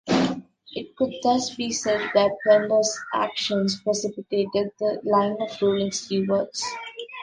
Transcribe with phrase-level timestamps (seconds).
[0.73, 6.65] It could thus be said that Pelendur's actions precipitated the line of Ruling Stewards.